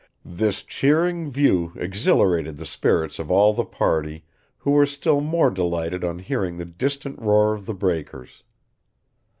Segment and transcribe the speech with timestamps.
[0.25, 4.23] This cheering view exhilarated the spirits of all the party,
[4.57, 8.41] who were still more delighted on hearing the distant roar of the breakers."